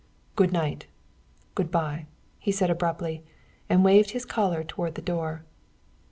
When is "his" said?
4.17-4.25